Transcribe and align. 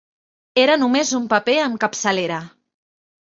Era 0.61 0.77
només 0.83 1.11
un 1.17 1.27
paper 1.35 1.55
amb 1.65 1.79
capçalera. 1.85 2.39